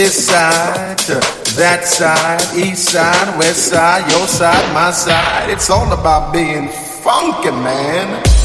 [0.00, 1.12] this side to
[1.60, 5.50] that side, east side, west side, your side, my side.
[5.50, 6.68] It's all about being
[7.04, 8.39] funky, man.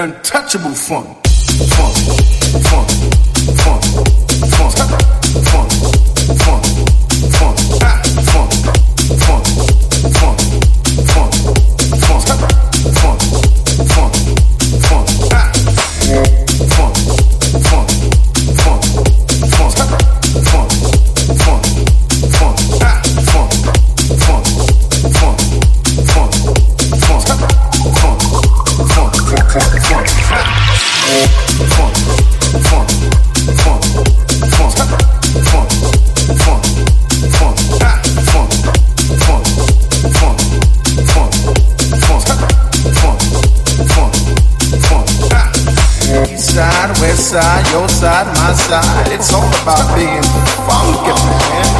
[0.00, 1.29] Untouchable funk.
[47.20, 47.70] Side.
[47.70, 49.12] Your side, my side.
[49.12, 50.22] It's all about being
[50.64, 51.79] funky, man.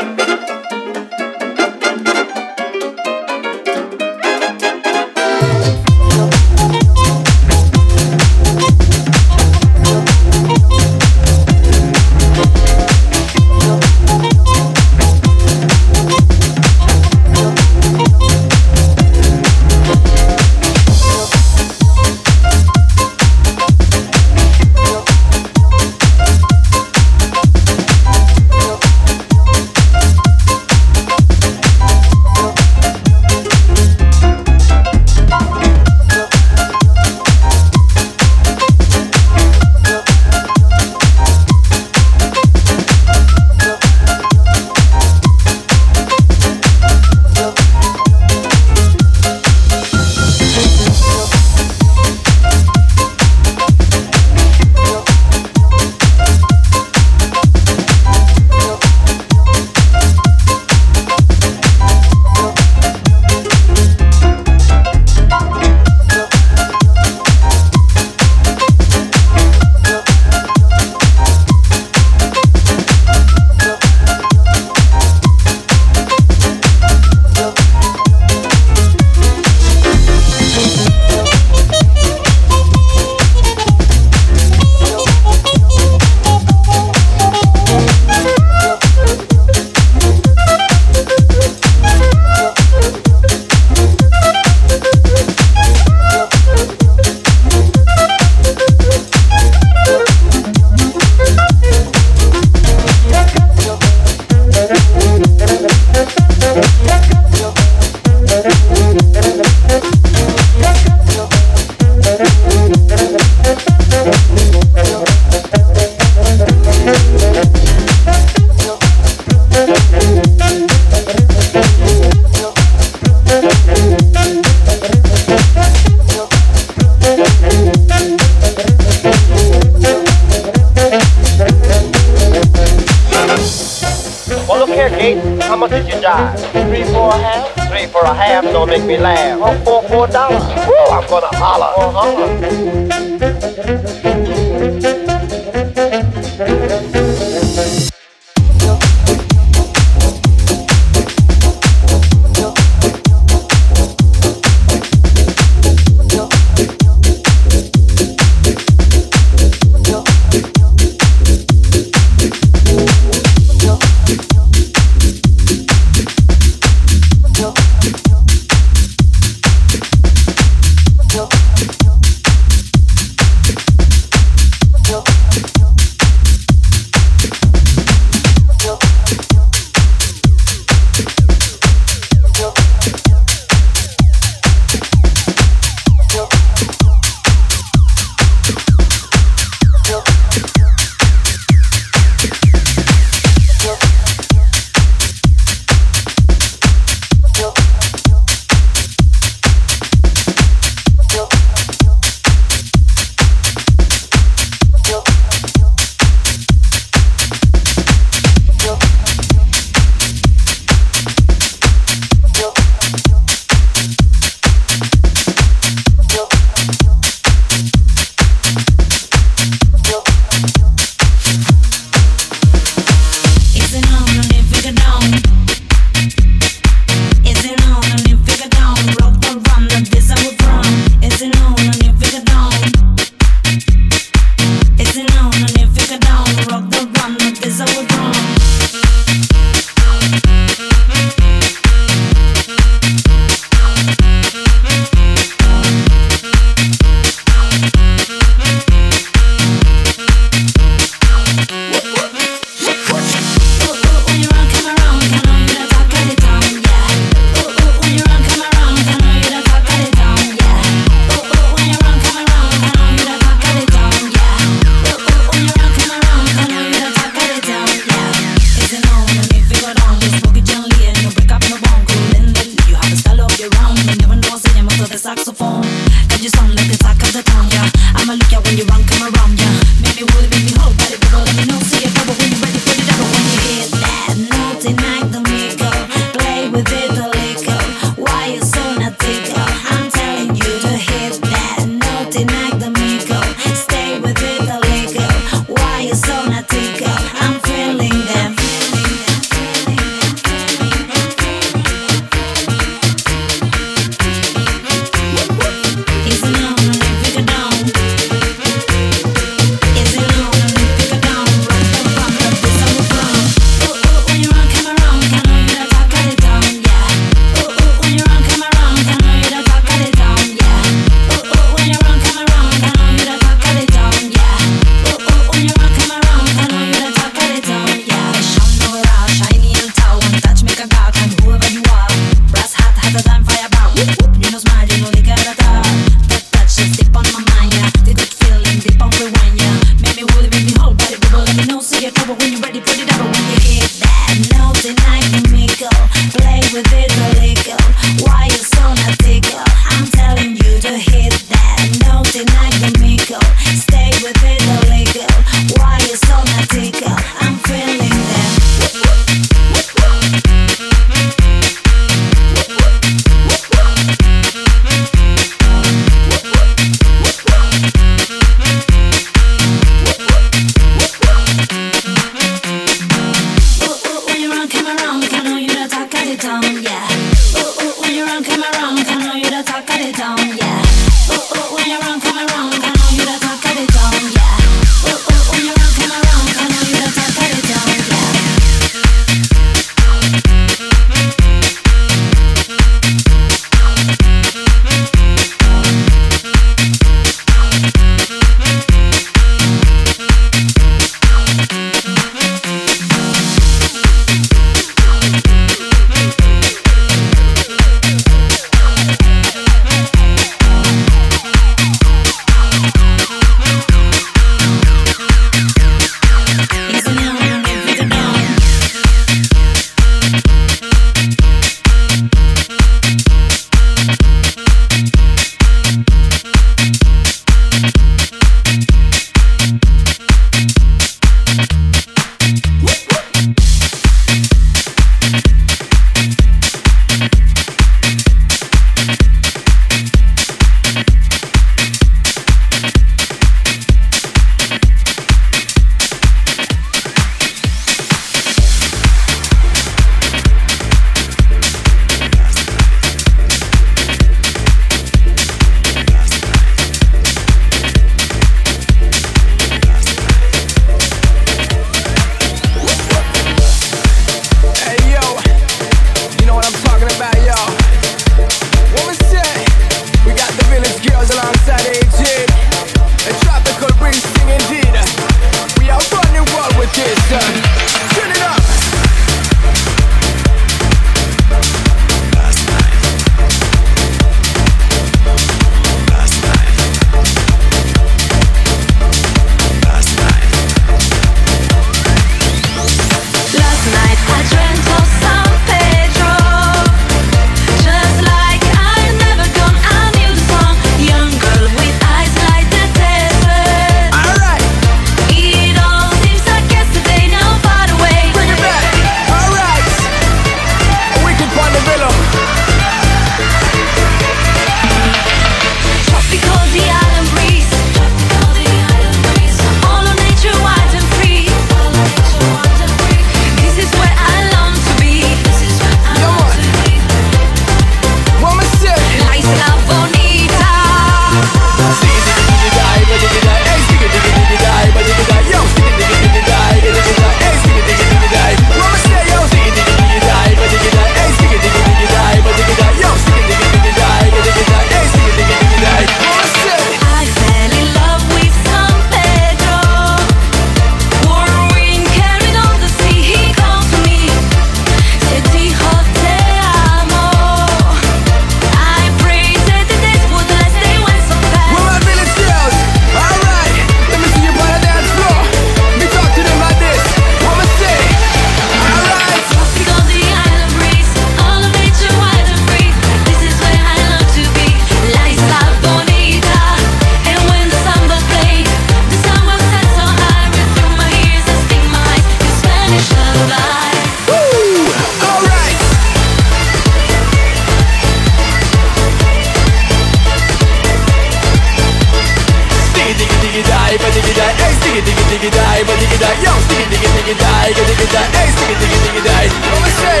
[595.94, 599.28] diggy die, yo, sticky diggy diggy die, diggy diggy die, hey, sticky diggy diggy die.
[599.46, 600.00] Come and say.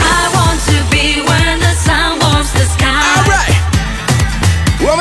[0.00, 3.02] I want to be when the sun warms the sky.
[3.18, 3.56] Alright.
[4.80, 4.92] What.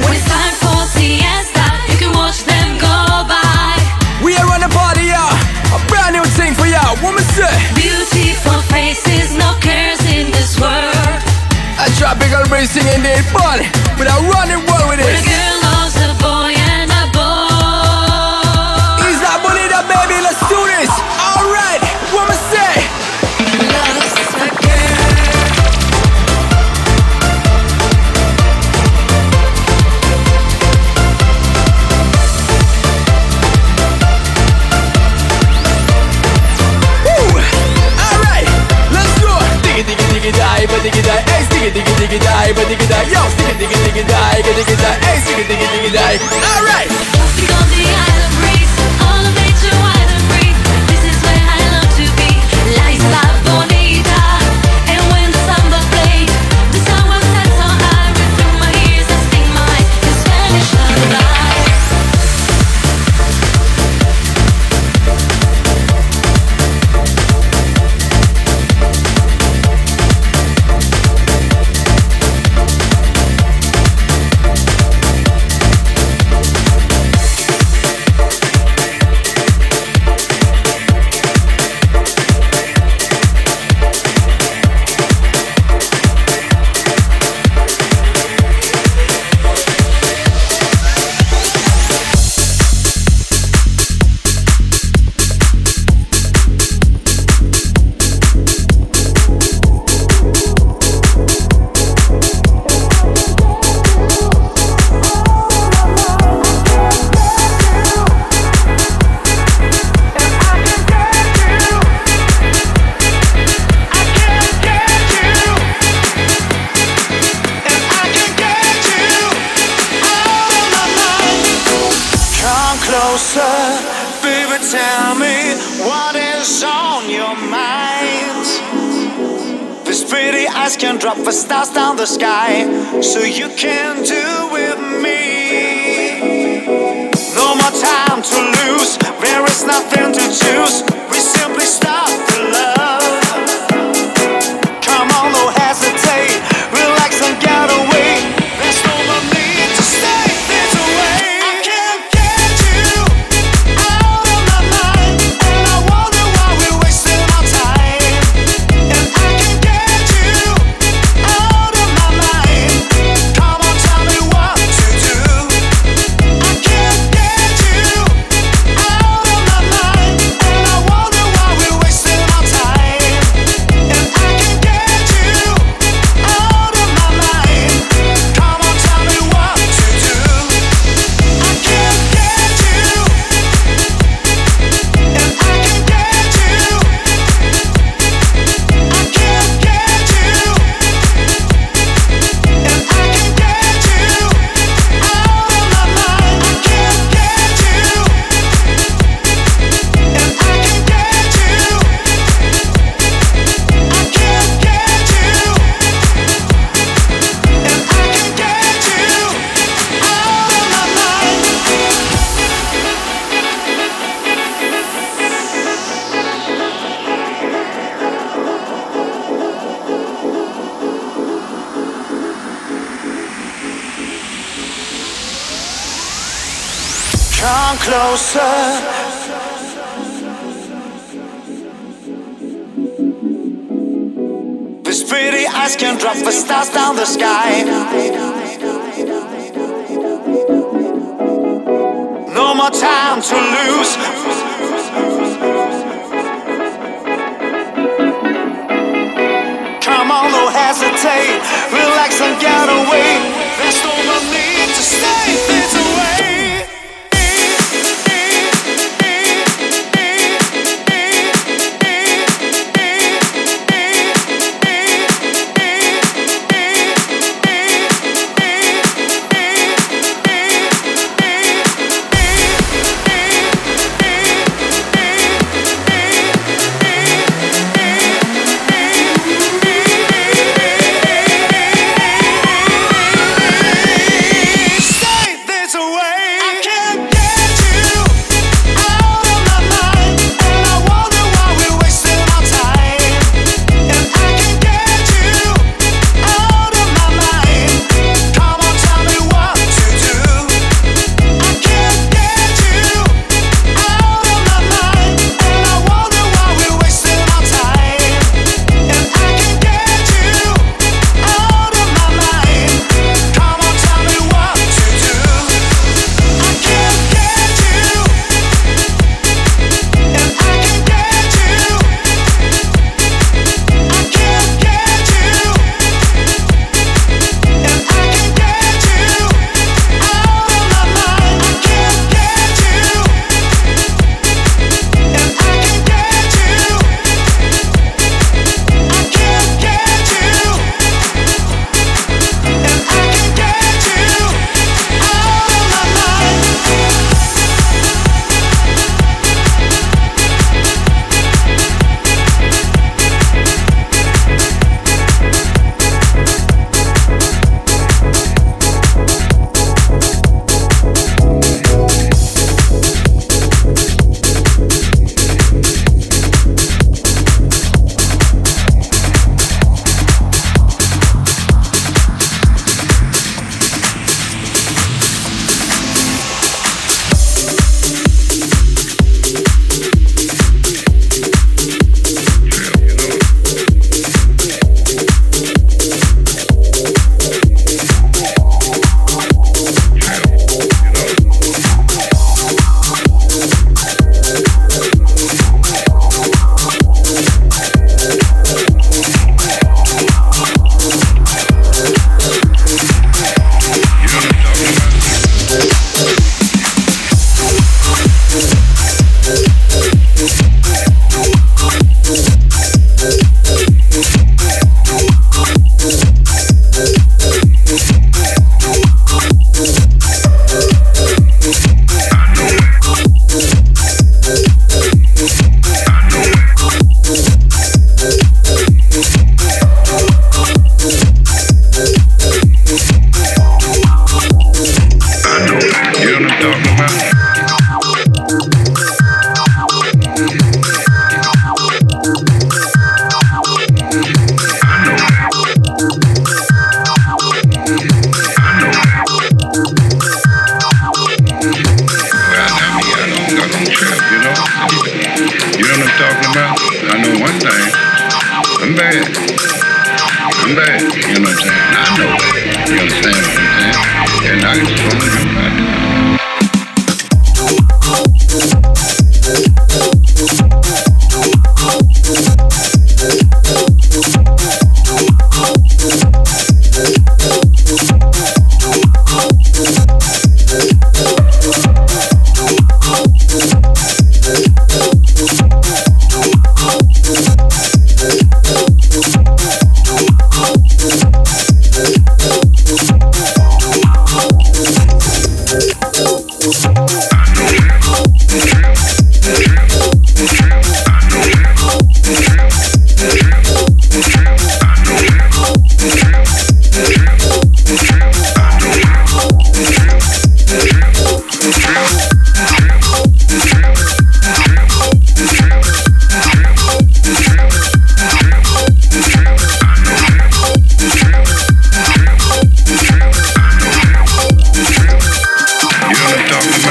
[0.00, 3.76] When it's time for siesta, you can watch them go by.
[4.24, 5.36] We are running a party, y'all.
[5.74, 6.96] A brand new thing for y'all.
[7.02, 7.50] Woman say.
[7.74, 9.59] Beautiful faces, no
[12.00, 13.68] tropical racing in the body,
[13.98, 15.59] but I run the world with it.
[41.60, 45.20] diggy diggy diggy die, but diggy die, yo, diggy diggy diggy die, diggy die, hey,
[45.26, 46.16] diggy diggy diggy die.
[46.52, 48.49] All right.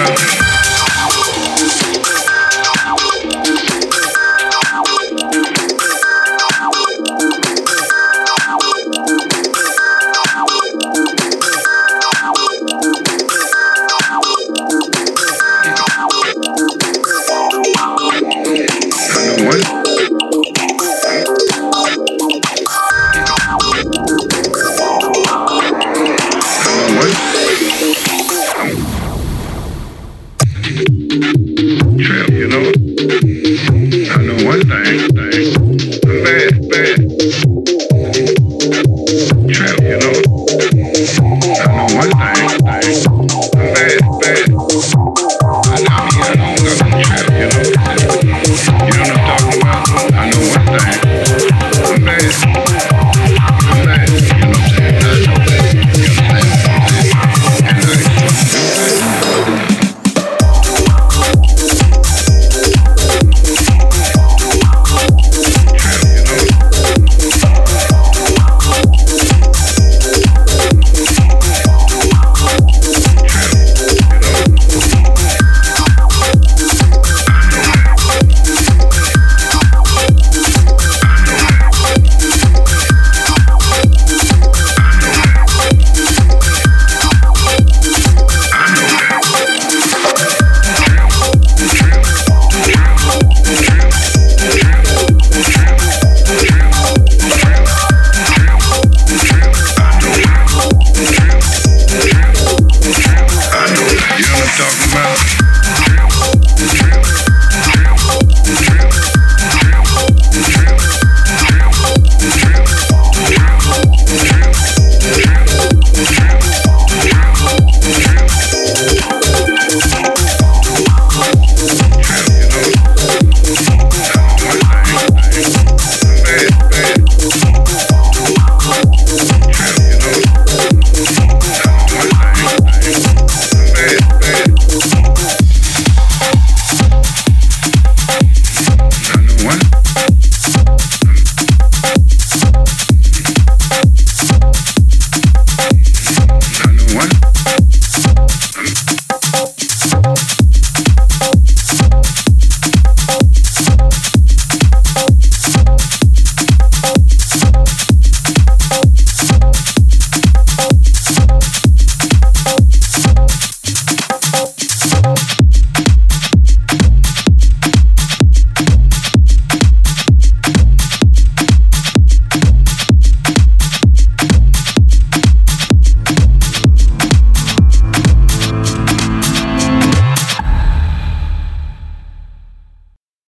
[0.10, 0.39] Thank you.